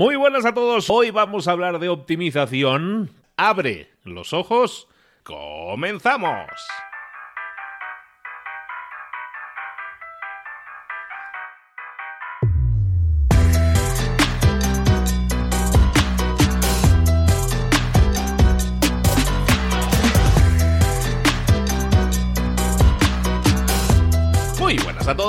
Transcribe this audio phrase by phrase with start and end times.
[0.00, 0.88] Muy buenas a todos.
[0.88, 3.10] Hoy vamos a hablar de optimización.
[3.36, 4.88] Abre los ojos.
[5.24, 6.48] Comenzamos.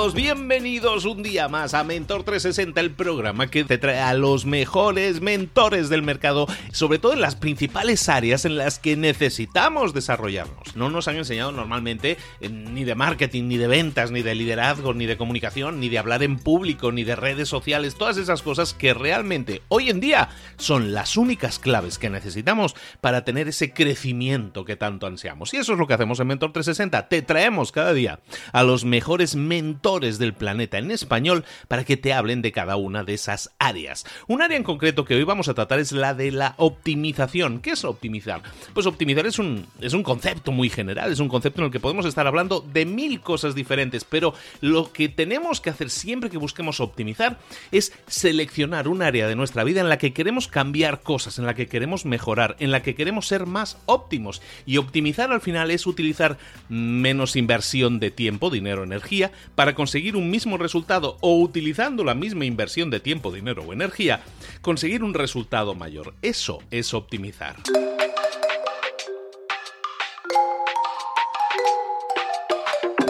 [0.10, 5.22] Bienvenidos un día más a Mentor 360, el programa que te trae a los mejores
[5.22, 10.76] mentores del mercado, sobre todo en las principales áreas en las que necesitamos desarrollarnos.
[10.76, 14.96] No nos han enseñado normalmente eh, ni de marketing, ni de ventas, ni de liderazgo,
[14.96, 18.74] ni de comunicación, ni de hablar en público, ni de redes sociales, todas esas cosas
[18.74, 24.66] que realmente hoy en día son las únicas claves que necesitamos para tener ese crecimiento
[24.66, 25.54] que tanto ansiamos.
[25.54, 28.20] Y eso es lo que hacemos en Mentor 360, te traemos cada día
[28.52, 33.04] a los mejores mentores del planeta en español para que te hablen de cada una
[33.04, 34.06] de esas áreas.
[34.28, 37.60] Un área en concreto que hoy vamos a tratar es la de la optimización.
[37.60, 38.42] ¿Qué es optimizar?
[38.74, 41.82] Pues optimizar es un, es un concepto muy general, es un concepto en el que
[41.82, 46.38] podemos estar hablando de mil cosas diferentes, pero lo que tenemos que hacer siempre que
[46.38, 47.38] busquemos optimizar
[47.72, 51.54] es seleccionar un área de nuestra vida en la que queremos cambiar cosas, en la
[51.54, 54.42] que queremos mejorar, en la que queremos ser más óptimos.
[54.66, 56.38] Y optimizar al final es utilizar
[56.70, 62.46] menos inversión de tiempo, dinero, energía, para conseguir un mismo resultado o utilizando la misma
[62.46, 64.22] inversión de tiempo, dinero o energía,
[64.62, 66.14] conseguir un resultado mayor.
[66.22, 67.56] Eso es optimizar.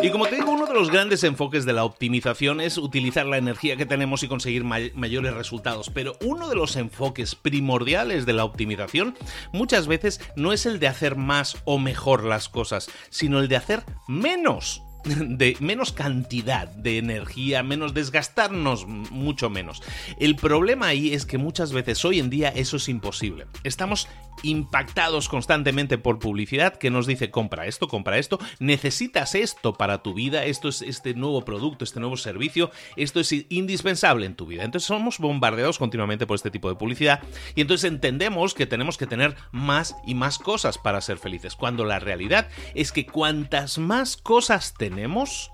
[0.01, 3.37] Y como te digo, uno de los grandes enfoques de la optimización es utilizar la
[3.37, 5.89] energía que tenemos y conseguir mayores resultados.
[5.89, 9.17] Pero uno de los enfoques primordiales de la optimización
[9.51, 13.57] muchas veces no es el de hacer más o mejor las cosas, sino el de
[13.57, 19.81] hacer menos de menos cantidad de energía, menos desgastarnos mucho menos.
[20.19, 23.47] El problema ahí es que muchas veces hoy en día eso es imposible.
[23.63, 24.07] Estamos
[24.43, 30.13] impactados constantemente por publicidad que nos dice compra esto, compra esto, necesitas esto para tu
[30.13, 34.63] vida, esto es este nuevo producto, este nuevo servicio, esto es indispensable en tu vida.
[34.63, 37.21] Entonces somos bombardeados continuamente por este tipo de publicidad
[37.55, 41.85] y entonces entendemos que tenemos que tener más y más cosas para ser felices, cuando
[41.85, 45.51] la realidad es que cuantas más cosas tenemos, tenemos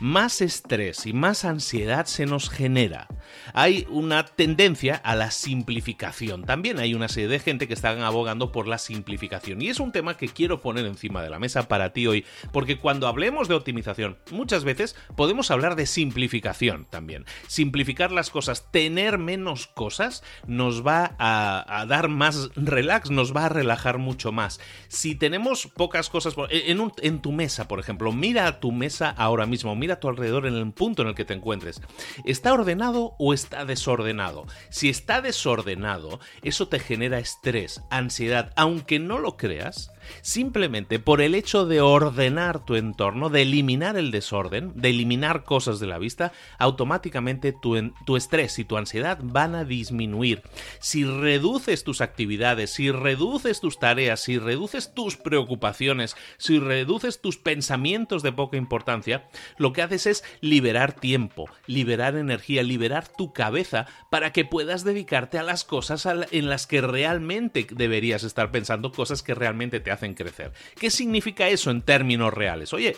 [0.00, 3.06] más estrés y más ansiedad se nos genera.
[3.52, 6.44] Hay una tendencia a la simplificación.
[6.44, 9.62] También hay una serie de gente que están abogando por la simplificación.
[9.62, 12.78] Y es un tema que quiero poner encima de la mesa para ti hoy, porque
[12.78, 17.26] cuando hablemos de optimización, muchas veces podemos hablar de simplificación también.
[17.46, 23.48] Simplificar las cosas, tener menos cosas, nos va a, dar más relax, nos va a
[23.48, 24.60] relajar mucho más.
[24.88, 29.76] Si tenemos pocas cosas en, tu mesa, por ejemplo, mira a tu mesa ahora mismo,
[29.92, 31.80] a tu alrededor en el punto en el que te encuentres.
[32.24, 34.46] ¿Está ordenado o está desordenado?
[34.70, 39.90] Si está desordenado, eso te genera estrés, ansiedad, aunque no lo creas,
[40.22, 45.80] simplemente por el hecho de ordenar tu entorno, de eliminar el desorden, de eliminar cosas
[45.80, 50.42] de la vista, automáticamente tu, tu estrés y tu ansiedad van a disminuir.
[50.80, 57.36] Si reduces tus actividades, si reduces tus tareas, si reduces tus preocupaciones, si reduces tus
[57.36, 59.28] pensamientos de poca importancia,
[59.58, 65.38] lo que haces es liberar tiempo, liberar energía, liberar tu cabeza para que puedas dedicarte
[65.38, 70.14] a las cosas en las que realmente deberías estar pensando, cosas que realmente te hacen
[70.14, 70.52] crecer.
[70.78, 72.72] ¿Qué significa eso en términos reales?
[72.72, 72.96] Oye,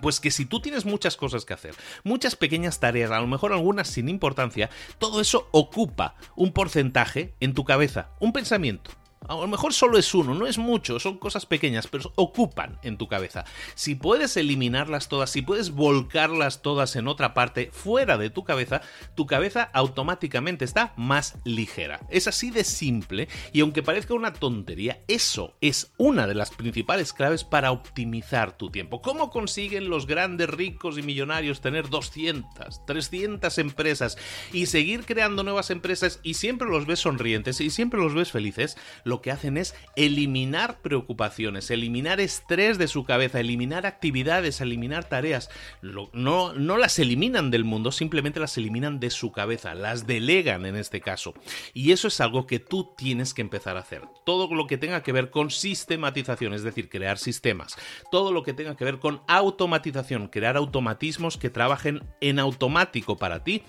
[0.00, 3.52] pues que si tú tienes muchas cosas que hacer, muchas pequeñas tareas, a lo mejor
[3.52, 8.90] algunas sin importancia, todo eso ocupa un porcentaje en tu cabeza, un pensamiento,
[9.28, 12.98] a lo mejor solo es uno, no es mucho, son cosas pequeñas, pero ocupan en
[12.98, 13.44] tu cabeza.
[13.74, 18.82] Si puedes eliminarlas todas, si puedes volcarlas todas en otra parte fuera de tu cabeza,
[19.14, 22.00] tu cabeza automáticamente está más ligera.
[22.10, 27.12] Es así de simple y aunque parezca una tontería, eso es una de las principales
[27.12, 29.02] claves para optimizar tu tiempo.
[29.02, 34.18] ¿Cómo consiguen los grandes ricos y millonarios tener 200, 300 empresas
[34.52, 38.76] y seguir creando nuevas empresas y siempre los ves sonrientes y siempre los ves felices?
[39.12, 45.50] Lo que hacen es eliminar preocupaciones, eliminar estrés de su cabeza, eliminar actividades, eliminar tareas.
[45.82, 50.76] no, no las eliminan del mundo, simplemente las eliminan de su cabeza, las delegan en
[50.76, 51.34] este caso.
[51.74, 54.00] Y eso es algo que tú tienes que empezar a hacer.
[54.24, 57.76] Todo lo que tenga que ver con sistematización, es decir, crear sistemas.
[58.10, 63.44] Todo lo que tenga que ver con automatización, crear automatismos que trabajen en automático para
[63.44, 63.62] ti.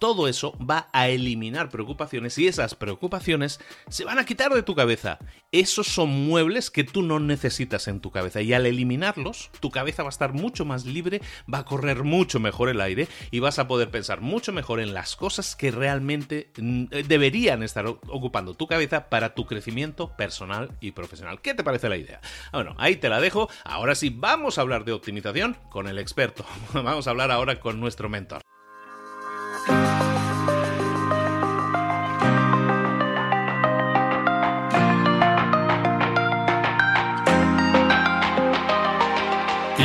[0.00, 4.74] Todo eso va a eliminar preocupaciones y esas preocupaciones se van a quitar de tu
[4.74, 4.87] cabeza
[5.50, 10.02] esos son muebles que tú no necesitas en tu cabeza y al eliminarlos, tu cabeza
[10.02, 11.20] va a estar mucho más libre,
[11.52, 14.94] va a correr mucho mejor el aire y vas a poder pensar mucho mejor en
[14.94, 20.92] las cosas que realmente mm, deberían estar ocupando tu cabeza para tu crecimiento personal y
[20.92, 21.40] profesional.
[21.40, 22.20] ¿Qué te parece la idea?
[22.52, 23.48] Bueno, ahí te la dejo.
[23.64, 26.44] Ahora sí, vamos a hablar de optimización con el experto.
[26.72, 28.47] Vamos a hablar ahora con nuestro mentor.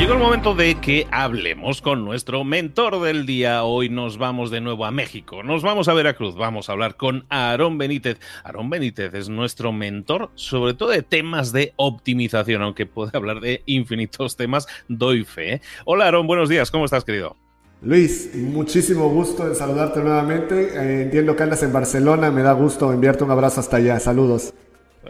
[0.04, 3.64] Llegó el momento de que hablemos con nuestro mentor del día.
[3.64, 7.24] Hoy nos vamos de nuevo a México, nos vamos a Veracruz, vamos a hablar con
[7.30, 8.18] Aarón Benítez.
[8.44, 13.62] Aarón Benítez es nuestro mentor, sobre todo de temas de optimización, aunque puede hablar de
[13.64, 15.62] infinitos temas, doy fe.
[15.86, 17.38] Hola Aarón, buenos días, ¿cómo estás querido?
[17.80, 20.74] Luis, muchísimo gusto en saludarte nuevamente.
[20.74, 23.98] Eh, entiendo que andas en Barcelona, me da gusto enviarte un abrazo hasta allá.
[23.98, 24.52] Saludos.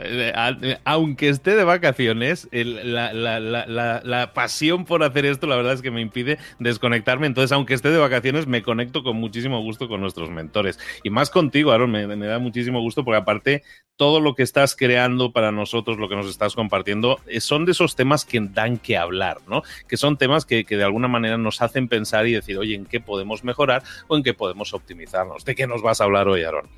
[0.00, 0.32] Eh,
[0.62, 6.00] eh, aunque esté de vacaciones, la, pasión por hacer esto, la verdad es que me
[6.00, 7.26] impide desconectarme.
[7.26, 10.78] Entonces, aunque esté de vacaciones, me conecto con muchísimo gusto con nuestros mentores.
[11.02, 13.62] Y más contigo, Aaron, me, da muchísimo gusto porque aparte,
[13.96, 17.72] todo lo que estás creando para nosotros, lo que nos estás compartiendo, eh, son de
[17.72, 19.62] esos temas que dan que hablar, ¿no?
[19.88, 22.86] Que son temas que, que de alguna manera nos hacen pensar y decir, oye, ¿en
[22.86, 25.44] qué podemos mejorar o en qué podemos optimizarnos?
[25.44, 26.68] ¿De qué nos vas a hablar hoy, Aaron?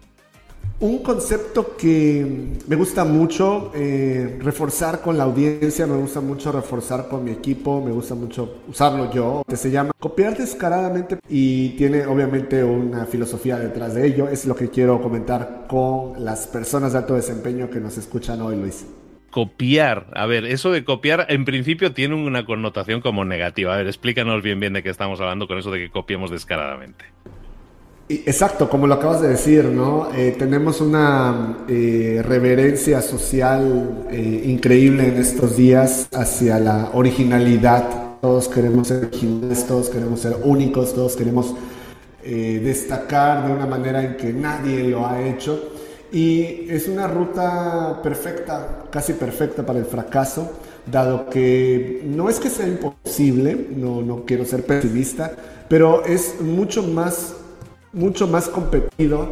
[0.78, 7.08] Un concepto que me gusta mucho eh, reforzar con la audiencia, me gusta mucho reforzar
[7.08, 12.04] con mi equipo, me gusta mucho usarlo yo, que se llama copiar descaradamente y tiene
[12.04, 14.28] obviamente una filosofía detrás de ello.
[14.28, 18.56] Es lo que quiero comentar con las personas de alto desempeño que nos escuchan hoy,
[18.56, 18.84] Luis
[19.30, 20.06] copiar.
[20.14, 23.74] A ver, eso de copiar en principio tiene una connotación como negativa.
[23.74, 27.04] A ver, explícanos bien bien de qué estamos hablando con eso de que copiemos descaradamente.
[28.08, 30.08] Exacto, como lo acabas de decir, ¿no?
[30.14, 38.20] Eh, tenemos una eh, reverencia social eh, increíble en estos días hacia la originalidad.
[38.20, 41.54] Todos queremos ser originales, todos queremos ser únicos, todos queremos
[42.22, 45.70] destacar de una manera en que nadie lo ha hecho.
[46.10, 50.50] Y es una ruta perfecta, casi perfecta para el fracaso,
[50.90, 55.30] dado que no es que sea imposible, no, no quiero ser pesimista,
[55.68, 57.34] pero es mucho más
[57.92, 59.28] mucho más competido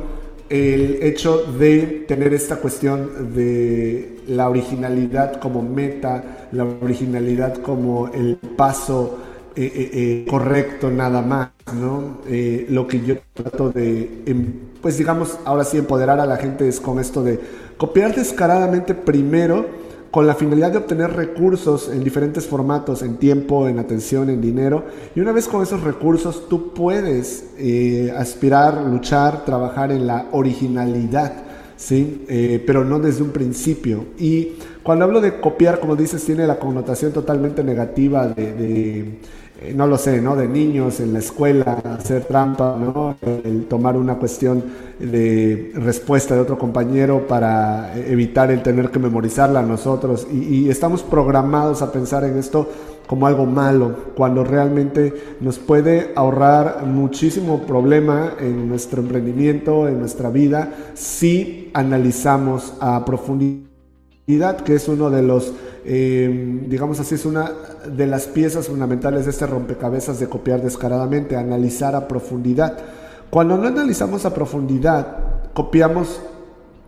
[0.49, 8.37] el hecho de tener esta cuestión de la originalidad como meta, la originalidad como el
[8.57, 9.19] paso
[9.57, 12.19] eh, eh, eh, correcto nada más, ¿no?
[12.69, 14.53] lo que yo trato de, em,
[14.83, 17.39] pues digamos, ahora sí empoderar a la gente es con esto de
[17.77, 19.84] copiar descaradamente primero
[20.15, 24.85] con la finalidad de obtener recursos en diferentes formatos, en tiempo, en atención, en dinero.
[25.13, 31.33] Y una vez con esos recursos, tú puedes eh, aspirar, luchar, trabajar en la originalidad,
[31.77, 32.25] ¿sí?
[32.29, 34.05] Eh, pero no desde un principio.
[34.17, 34.53] Y
[34.85, 39.19] cuando hablo de copiar, como dices, tiene la connotación totalmente negativa de
[39.75, 40.37] no lo sé, ¿no?
[40.37, 43.17] De niños en la escuela, hacer trampa, ¿no?
[43.23, 44.65] El, tomar una cuestión
[44.99, 50.27] de respuesta de otro compañero para evitar el tener que memorizarla nosotros.
[50.31, 52.69] Y, estamos programados a pensar en esto
[53.07, 60.31] como algo malo, cuando realmente nos puede ahorrar muchísimo problema en nuestro emprendimiento, en nuestra
[60.31, 63.74] vida, si analizamos a profundidad,
[64.27, 65.53] que es uno de los
[65.87, 67.53] eh, digamos así, es una
[67.87, 72.79] de las piezas fundamentales de este rompecabezas de copiar descaradamente, analizar a profundidad.
[73.29, 75.19] Cuando no analizamos a profundidad,
[75.53, 76.21] copiamos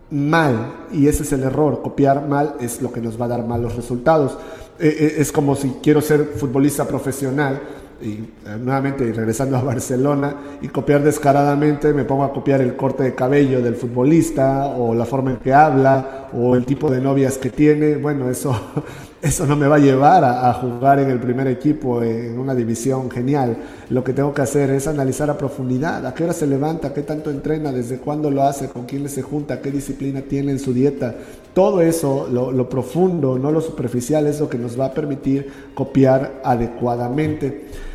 [0.09, 1.81] mal y ese es el error.
[1.83, 4.37] Copiar mal es lo que nos va a dar malos resultados.
[4.79, 7.61] Eh, eh, es como si quiero ser futbolista profesional
[8.01, 13.03] y eh, nuevamente regresando a Barcelona y copiar descaradamente, me pongo a copiar el corte
[13.03, 17.37] de cabello del futbolista o la forma en que habla o el tipo de novias
[17.37, 18.55] que tiene, bueno, eso,
[19.21, 23.09] eso no me va a llevar a, jugar en el primer equipo en una división
[23.09, 23.57] genial.
[23.89, 27.01] Lo que tengo que hacer es analizar a profundidad, a qué hora se levanta, qué
[27.01, 30.73] tanto entrena, desde cuándo lo hace, con quién se junta, qué disciplina tiene en su
[30.73, 31.15] dieta.
[31.53, 35.49] Todo eso, lo, lo profundo, no lo superficial, es lo que nos va a permitir
[35.73, 37.86] copiar adecuadamente.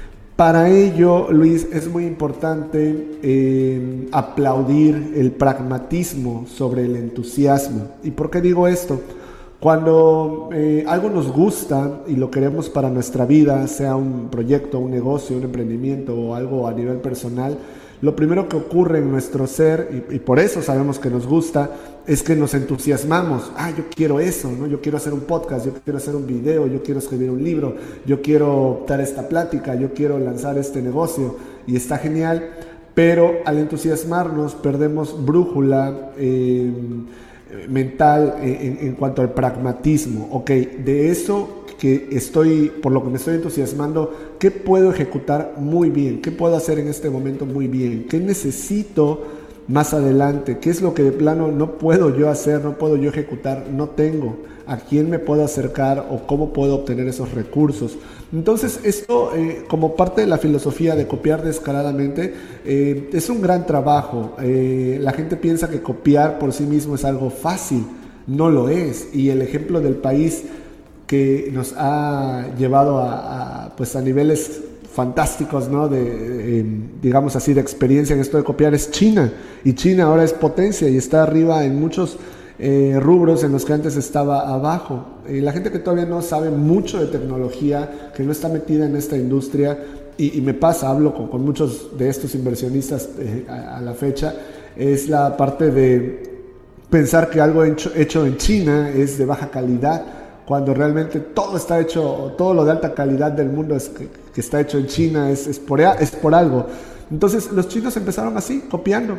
[0.43, 7.93] Para ello, Luis, es muy importante eh, aplaudir el pragmatismo sobre el entusiasmo.
[8.03, 9.01] ¿Y por qué digo esto?
[9.61, 14.91] Cuando eh, algo nos gusta y lo queremos para nuestra vida, sea un proyecto, un
[14.91, 17.57] negocio, un emprendimiento o algo a nivel personal,
[18.03, 21.71] lo primero que ocurre en nuestro ser, y, por eso sabemos que nos gusta,
[22.05, 23.53] es que nos entusiasmamos.
[23.57, 24.67] Ah, yo quiero eso, ¿no?
[24.67, 27.77] Yo quiero hacer un podcast, yo quiero hacer un video, yo quiero escribir un libro,
[28.05, 32.51] yo quiero dar esta plática, yo quiero lanzar este negocio, y está genial,
[32.93, 36.11] pero al entusiasmarnos perdemos brújula.
[36.19, 36.71] Eh,
[37.69, 40.29] mental en, cuanto al pragmatismo.
[40.33, 45.91] Ok, de eso que estoy, por lo que me estoy entusiasmando, ¿qué puedo ejecutar muy
[45.91, 46.23] bien?
[46.23, 48.07] ¿Qué puedo hacer en este momento muy bien?
[48.09, 49.25] ¿Qué necesito
[49.67, 50.59] más adelante?
[50.61, 53.89] ¿Qué es lo que de plano no puedo yo hacer, no puedo yo ejecutar, no
[53.89, 54.37] tengo?
[54.65, 57.99] ¿A quién me puedo acercar o cómo puedo obtener esos recursos?
[58.33, 62.33] Entonces, esto eh, como parte de la filosofía de copiar descaradamente
[62.65, 64.37] eh, es un gran trabajo.
[64.41, 67.85] Eh, la gente piensa que copiar por sí mismo es algo fácil,
[68.29, 69.09] no lo es.
[69.13, 70.45] Y el ejemplo del país
[71.13, 74.63] que nos ha llevado a, pues a niveles
[74.95, 75.87] fantásticos, ¿no?
[75.87, 76.65] De,
[77.03, 79.31] digamos así, de experiencia en esto de copiar es China.
[79.63, 82.17] Y China ahora es potencia y está arriba en muchos
[82.59, 85.05] eh, rubros en los que antes estaba abajo.
[85.29, 89.19] La gente que todavía no sabe mucho de tecnología, que no está metida en esta
[89.19, 89.85] industria,
[90.17, 94.35] y, me pasa, hablo con, muchos de estos inversionistas eh, a, la fecha,
[94.75, 96.23] es la parte de
[96.89, 100.22] pensar que algo hecho, hecho en China es de baja calidad
[100.53, 104.07] cuando realmente todo está hecho, todo lo de alta calidad del mundo es que,
[104.39, 106.67] está hecho en China es, es, por, es por algo.
[107.11, 109.17] Entonces los chinos empezaron así, copiando.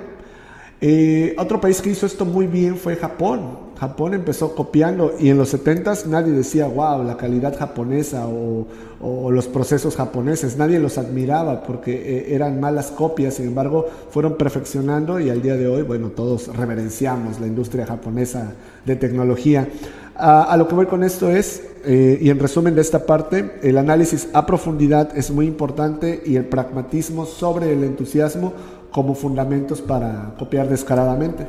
[0.80, 3.74] Eh, otro país que hizo esto muy bien fue Japón.
[3.80, 8.68] Japón empezó copiando y en los 70s nadie decía, wow, la calidad japonesa o,
[9.02, 10.56] o los procesos japoneses.
[10.56, 15.56] Nadie los admiraba porque eh, eran malas copias, sin embargo, fueron perfeccionando y al día
[15.56, 18.54] de hoy, bueno, todos reverenciamos la industria japonesa
[18.86, 19.68] de tecnología.
[20.16, 23.78] A, lo que voy con esto es, eh, y en resumen de esta parte, el
[23.78, 28.54] análisis a profundidad es muy importante y el pragmatismo sobre el entusiasmo
[28.92, 31.48] como fundamentos para copiar descaradamente.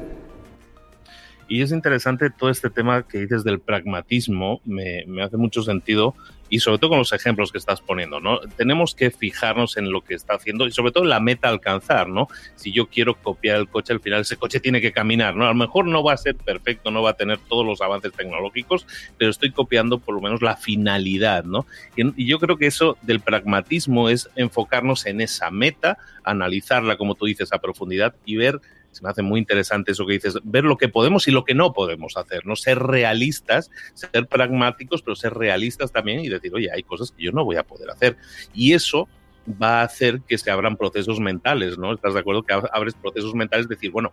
[1.47, 6.15] Y es interesante todo este tema que dices del pragmatismo, me, me hace mucho sentido
[6.49, 8.41] y sobre todo con los ejemplos que estás poniendo, ¿no?
[8.57, 12.29] Tenemos que fijarnos en lo que está haciendo y sobre todo la meta alcanzar, ¿no?
[12.55, 15.45] Si yo quiero copiar el coche, al final ese coche tiene que caminar, ¿no?
[15.45, 18.13] A lo mejor no va a ser perfecto, no va a tener todos los avances
[18.13, 18.87] tecnológicos,
[19.19, 21.67] pero estoy copiando por lo menos la finalidad, ¿no?
[21.97, 27.27] Y, yo creo que eso del pragmatismo es enfocarnos en esa meta, analizarla, como tú
[27.27, 28.61] dices, a profundidad y ver
[28.95, 31.55] se me hace muy interesante eso que dices, ver lo que podemos y lo que
[31.55, 36.71] no podemos hacer, no ser realistas, ser pragmáticos, pero ser realistas también y decir, oye,
[36.73, 38.17] hay cosas que yo no voy a poder hacer.
[38.55, 39.09] Y eso
[39.61, 41.93] va a hacer que se abran procesos mentales, ¿no?
[41.93, 42.43] ¿Estás de acuerdo?
[42.43, 44.13] Que abres procesos mentales, decir, bueno,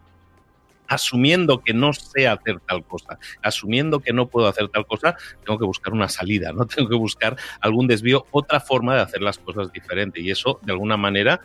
[0.91, 5.57] asumiendo que no sé hacer tal cosa, asumiendo que no puedo hacer tal cosa, tengo
[5.57, 6.65] que buscar una salida, ¿no?
[6.75, 10.19] Tengo que buscar algún desvío, otra forma de hacer las cosas diferente.
[10.19, 11.39] Y eso, de alguna manera,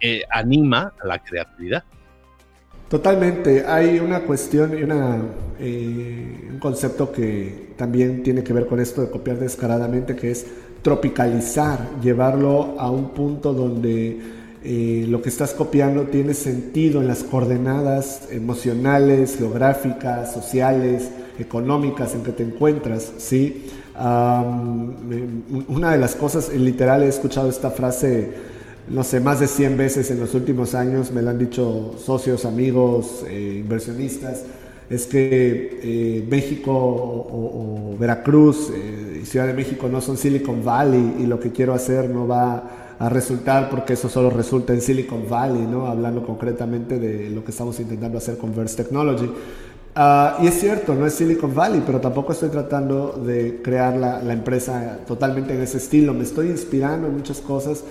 [0.00, 1.84] eh, anima a la creatividad.
[2.88, 5.18] Totalmente, hay una cuestión y una,
[5.60, 10.46] eh, un concepto que también tiene que ver con esto de copiar descaradamente, que es
[10.80, 14.18] tropicalizar, llevarlo a un punto donde
[14.64, 22.22] eh, lo que estás copiando tiene sentido en las coordenadas emocionales, geográficas, sociales, económicas en
[22.22, 23.66] que te encuentras, ¿sí?
[25.68, 28.30] una de las cosas, literal, he escuchado esta frase
[28.90, 32.44] no sé, más de 100 veces en los últimos años, me lo han dicho socios,
[32.44, 34.44] amigos, eh, inversionistas,
[34.88, 41.16] es que eh, México o, Veracruz eh, y Ciudad de México no son Silicon Valley
[41.18, 45.28] y lo que quiero hacer no va a resultar porque eso solo resulta en Silicon
[45.28, 45.86] Valley, ¿no?
[45.86, 49.30] hablando concretamente de lo que estamos intentando hacer con Verse Technology.
[49.94, 54.22] Ah, y es cierto, no es Silicon Valley, pero tampoco estoy tratando de crear la,
[54.22, 56.14] la empresa totalmente en ese estilo.
[56.14, 57.82] Me estoy inspirando en muchas cosas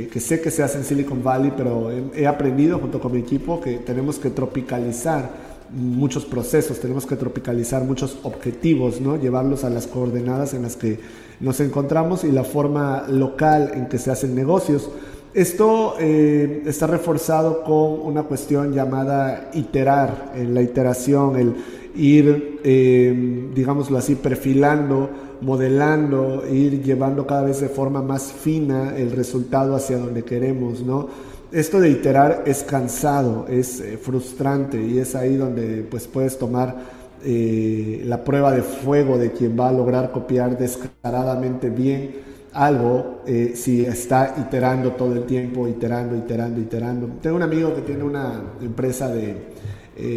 [0.00, 3.60] que, sé que se hace en Silicon Valley, pero he, aprendido junto con mi equipo
[3.60, 5.30] que tenemos que tropicalizar
[5.70, 9.16] muchos procesos, tenemos que tropicalizar muchos objetivos, ¿no?
[9.16, 10.98] llevarlos a las coordenadas en las que
[11.40, 14.88] nos encontramos y la forma local en que se hacen negocios.
[15.34, 21.54] Esto eh, está reforzado con una cuestión llamada iterar, en la iteración, el
[21.94, 25.10] ir, eh, digámoslo así, perfilando
[25.42, 31.08] modelando, ir llevando cada vez de forma más fina el resultado hacia donde queremos, ¿no?
[31.50, 37.02] Esto de iterar es cansado, es eh, frustrante y es ahí donde pues puedes tomar
[37.24, 43.52] eh, la prueba de fuego de quien va a lograr copiar descaradamente bien algo eh,
[43.54, 47.06] si está iterando todo el tiempo, iterando, iterando, iterando.
[47.20, 49.62] Tengo un amigo que tiene una empresa de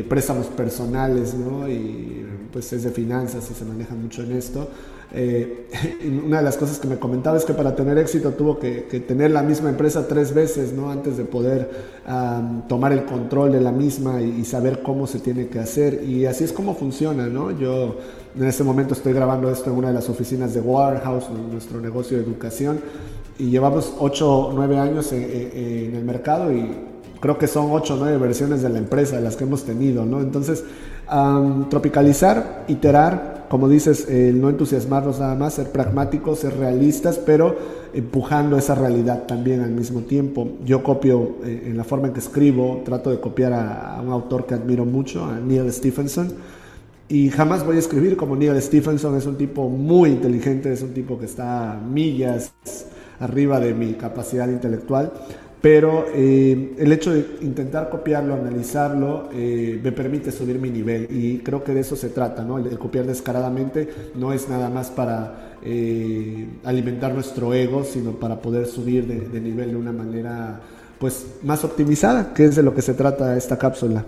[0.07, 1.69] préstamos personales, ¿no?
[1.69, 4.69] Y pues es de finanzas y se maneja mucho en esto.
[5.13, 5.67] Eh,
[6.25, 9.31] una de las cosas que me comentaba es que para tener éxito tuvo que, tener
[9.31, 10.91] la misma empresa tres veces, ¿no?
[10.91, 11.95] Antes de poder
[12.67, 16.03] tomar el control de la misma y, saber cómo se tiene que hacer.
[16.03, 17.51] Y así es como funciona, ¿no?
[17.51, 17.97] Yo
[18.37, 22.17] en este momento estoy grabando esto en una de las oficinas de Warehouse, nuestro negocio
[22.17, 22.79] de educación,
[23.37, 26.69] y llevamos 8 o 9 años en, en, el mercado y
[27.19, 30.21] creo que son 8 o 9 versiones de la empresa las que hemos tenido, ¿no?
[30.21, 30.63] Entonces,
[31.69, 37.55] tropicalizar, iterar, como dices, no entusiasmarnos nada más, ser pragmáticos, ser realistas, pero
[37.93, 40.57] empujando esa realidad también al mismo tiempo.
[40.65, 44.45] Yo copio eh, en la forma en que escribo, trato de copiar a, un autor
[44.45, 46.33] que admiro mucho, a Neil Stephenson,
[47.07, 50.93] y jamás voy a escribir como Neil Stephenson, es un tipo muy inteligente, es un
[50.93, 52.51] tipo que está millas
[53.21, 55.13] arriba de mi capacidad intelectual,
[55.65, 61.39] pero eh, el hecho de intentar copiarlo, analizarlo, eh, me permite subir mi nivel y
[61.39, 62.59] creo que de eso se trata, ¿no?
[62.59, 68.67] El, copiar descaradamente no es nada más para eh, alimentar nuestro ego, sino para poder
[68.67, 70.59] subir de, de nivel de una manera
[70.99, 74.05] pues más optimizada, que es de lo que se trata esta cápsula.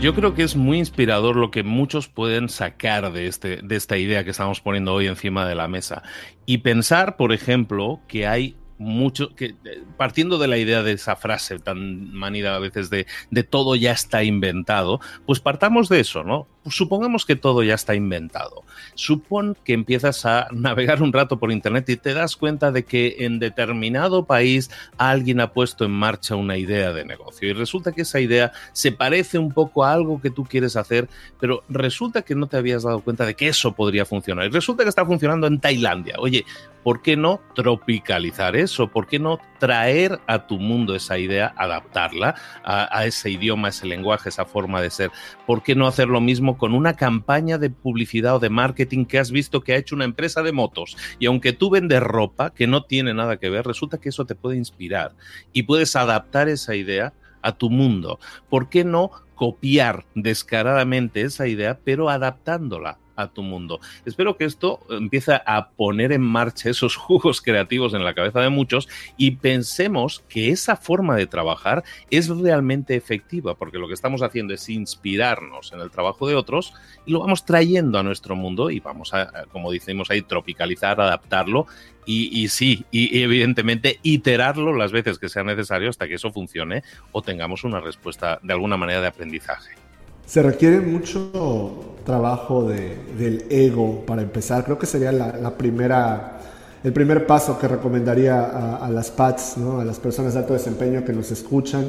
[0.00, 3.98] Yo creo que es muy inspirador lo que muchos pueden sacar de, este, de esta
[3.98, 6.02] idea que estamos poniendo hoy encima de la mesa.
[6.46, 11.14] Y pensar, por ejemplo, que hay mucho, que eh, partiendo de la idea de esa
[11.14, 16.24] frase tan manida a veces de, de todo ya está inventado, pues partamos de eso,
[16.24, 16.48] ¿no?
[16.70, 18.64] Supongamos que todo ya está inventado.
[18.94, 23.16] Supón que empiezas a navegar un rato por internet y te das cuenta de que
[23.20, 28.02] en determinado país alguien ha puesto en marcha una idea de negocio y resulta que
[28.02, 31.08] esa idea se parece un poco a algo que tú quieres hacer,
[31.40, 34.82] pero resulta que no te habías dado cuenta de que eso podría funcionar y resulta
[34.82, 36.16] que está funcionando en Tailandia.
[36.18, 36.44] Oye,
[36.82, 38.88] ¿por qué no tropicalizar eso?
[38.88, 43.86] ¿Por qué no traer a tu mundo esa idea, adaptarla a, a ese idioma, ese
[43.86, 45.10] lenguaje, esa forma de ser?
[45.46, 49.18] ¿Por qué no hacer lo mismo con una campaña de publicidad o de marketing que
[49.18, 50.96] has visto que ha hecho una empresa de motos.
[51.18, 54.34] Y aunque tú vendes ropa, que no tiene nada que ver, resulta que eso te
[54.34, 55.14] puede inspirar
[55.52, 58.18] y puedes adaptar esa idea a tu mundo.
[58.48, 63.80] ¿Por qué no copiar descaradamente esa idea, pero adaptándola a tu mundo.
[64.04, 68.50] Espero que esto empiece a poner en marcha esos jugos creativos en la cabeza de
[68.50, 74.22] muchos y pensemos que esa forma de trabajar es realmente efectiva, porque lo que estamos
[74.22, 78.70] haciendo es inspirarnos en el trabajo de otros y lo vamos trayendo a nuestro mundo
[78.70, 81.66] y vamos a, como decimos ahí, tropicalizar, adaptarlo
[82.08, 87.20] y, sí, y, evidentemente iterarlo las veces que sea necesario hasta que eso funcione o
[87.20, 89.85] tengamos una respuesta de alguna manera de aprendizaje.
[90.26, 94.64] Se requiere mucho trabajo del ego para empezar.
[94.64, 96.40] Creo que sería la, primera,
[96.82, 99.80] el primer paso que recomendaría a, las PATS, ¿no?
[99.80, 101.86] a las personas de alto desempeño que nos escuchan,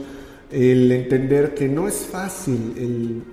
[0.52, 3.24] el entender que no es fácil el,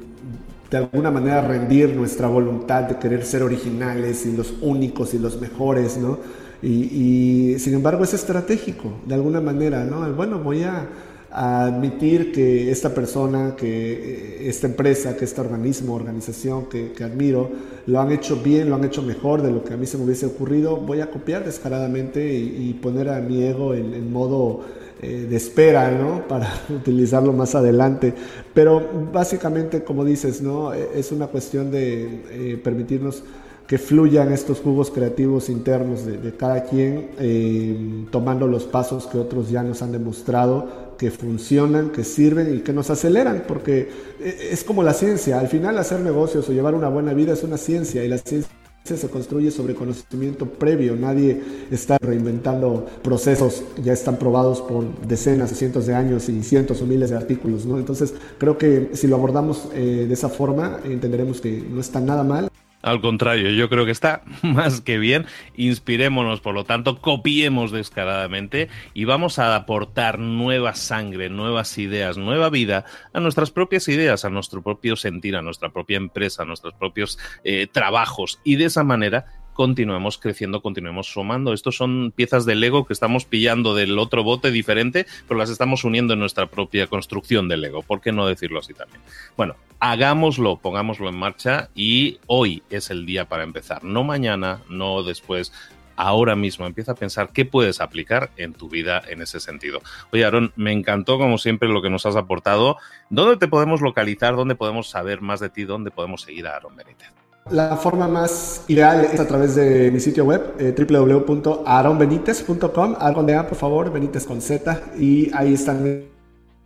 [0.70, 5.40] de alguna manera rendir nuestra voluntad de querer ser originales y los únicos y los
[5.40, 6.18] mejores, ¿no?
[6.62, 10.10] Y, y sin embargo es estratégico, de alguna manera, ¿no?
[10.14, 10.88] Bueno, voy a
[11.34, 17.50] admitir que esta persona, que eh, esta empresa, que este organismo, organización que, admiro,
[17.86, 20.04] lo han hecho bien, lo han hecho mejor de lo que a mí se me
[20.04, 24.60] hubiese ocurrido, voy a copiar descaradamente y, poner a mi ego en, modo
[25.02, 26.22] eh, de espera, ¿no?
[26.28, 28.14] Para utilizarlo más adelante.
[28.52, 30.72] Pero básicamente, como dices, ¿no?
[30.72, 33.24] E, es una cuestión de eh, permitirnos
[33.66, 39.62] que fluyan estos jugos creativos internos de, cada quien, tomando los pasos que otros ya
[39.62, 43.88] nos han demostrado que funcionan, que sirven y que nos aceleran, porque
[44.20, 47.42] eh, es como la ciencia, al final hacer negocios o llevar una buena vida es
[47.42, 48.50] una ciencia y la ciencia
[48.84, 55.54] se construye sobre conocimiento previo, nadie está reinventando procesos, ya están probados por decenas o
[55.54, 57.78] cientos de años y cientos o miles de artículos, ¿no?
[57.78, 62.24] Entonces creo que si lo abordamos eh, de esa forma, entenderemos que no está nada
[62.24, 62.50] mal
[62.84, 65.26] al contrario, yo creo que está más que bien.
[65.56, 72.50] Inspirémonos, por lo tanto, copiemos descaradamente y vamos a aportar nueva sangre, nuevas ideas, nueva
[72.50, 76.74] vida a nuestras propias ideas, a nuestro propio sentir, a nuestra propia empresa, a nuestros
[76.74, 78.38] propios eh, trabajos.
[78.44, 81.52] Y de esa manera continuemos creciendo, continuemos sumando.
[81.52, 85.84] Estos son piezas de Lego que estamos pillando del otro bote diferente, pero las estamos
[85.84, 87.82] uniendo en nuestra propia construcción de Lego.
[87.82, 89.00] ¿Por qué no decirlo así también?
[89.36, 93.84] Bueno, hagámoslo, pongámoslo en marcha y hoy es el día para empezar.
[93.84, 95.52] No mañana, no después,
[95.96, 96.66] ahora mismo.
[96.66, 99.80] Empieza a pensar qué puedes aplicar en tu vida en ese sentido.
[100.12, 102.76] Oye, Aaron, me encantó como siempre lo que nos has aportado.
[103.10, 104.36] ¿Dónde te podemos localizar?
[104.36, 105.64] ¿Dónde podemos saber más de ti?
[105.64, 107.23] ¿Dónde podemos seguir a Aaron Benítez?
[107.50, 113.34] La forma más ideal es a través de mi sitio web, eh, www.aronbenitez.com, algo de
[113.34, 116.04] A, por favor, Benítez con Z, y ahí están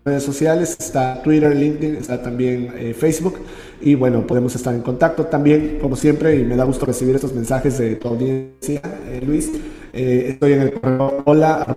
[0.04, 3.40] redes sociales, está Twitter, LinkedIn, está también eh, Facebook,
[3.80, 7.34] y bueno, podemos estar en contacto también, como siempre, y me da gusto recibir estos
[7.34, 9.50] mensajes de tu audiencia, eh, Luis.
[9.92, 11.74] estoy en el correo hola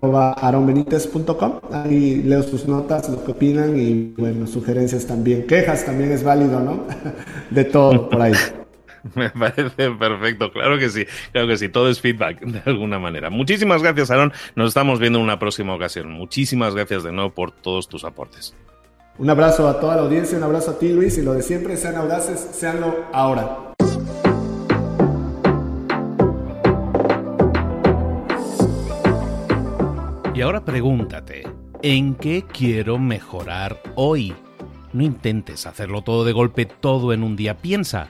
[1.72, 6.60] ahí leo sus notas, lo que opinan y bueno, sugerencias también, quejas también es válido,
[6.60, 6.84] ¿no?
[7.50, 8.34] De todo por ahí.
[9.16, 13.30] Me parece perfecto, claro que sí, claro que sí, todo es feedback de alguna manera.
[13.30, 14.34] Muchísimas gracias, Aaron.
[14.56, 16.12] Nos estamos viendo en una próxima ocasión.
[16.12, 18.56] Muchísimas gracias de nuevo por todos tus aportes.
[19.18, 21.78] Un abrazo a toda la audiencia, un abrazo a ti Luis y lo de siempre,
[21.78, 23.74] sean audaces, seanlo ahora.
[30.34, 31.44] Y ahora pregúntate,
[31.84, 34.34] ¿en qué quiero mejorar hoy?
[34.94, 37.58] No intentes hacerlo todo de golpe, todo en un día.
[37.58, 38.10] Piensa,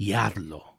[0.00, 0.78] y hazlo.